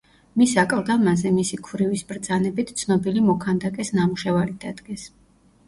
მის 0.41 0.53
აკლდამაზე, 0.61 1.31
მისი 1.35 1.59
ქვრივის 1.67 2.03
ბრძანებით 2.13 2.73
ცნობილი 2.83 3.25
მოქანდაკეს 3.29 3.95
ნამუშევარი 4.01 4.59
დადგეს. 4.67 5.09